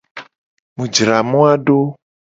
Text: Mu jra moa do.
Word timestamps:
Mu 0.75 0.83
jra 0.93 1.17
moa 1.31 1.53
do. 1.65 1.79